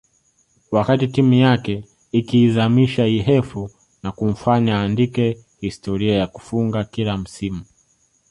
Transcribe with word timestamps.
wakati 0.71 1.07
timu 1.07 1.33
yake 1.33 1.83
ikiizamisha 2.11 3.07
Ihefu 3.07 3.69
na 4.03 4.11
kumfanya 4.11 4.75
aandike 4.79 5.37
historia 5.59 6.15
ya 6.17 6.27
kufunga 6.27 6.83
kila 6.83 7.17
msimu 7.17 7.65